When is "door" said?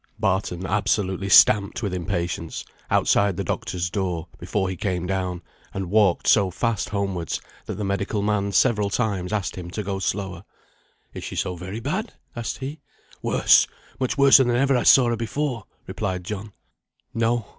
3.91-4.27